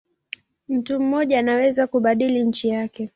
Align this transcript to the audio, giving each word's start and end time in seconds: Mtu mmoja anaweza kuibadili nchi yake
Mtu 0.67 0.99
mmoja 0.99 1.39
anaweza 1.39 1.87
kuibadili 1.87 2.43
nchi 2.43 2.67
yake 2.69 3.09